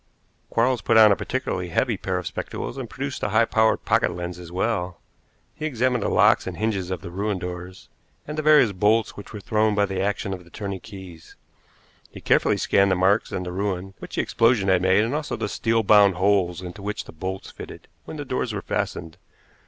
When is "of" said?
2.17-2.25, 6.89-7.01, 10.33-10.43